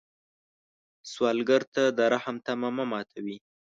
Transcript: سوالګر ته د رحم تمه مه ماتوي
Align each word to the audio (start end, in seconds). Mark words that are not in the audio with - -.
سوالګر 1.11 1.61
ته 1.73 1.83
د 1.97 1.99
رحم 2.13 2.35
تمه 2.45 2.69
مه 2.75 2.85
ماتوي 2.91 3.37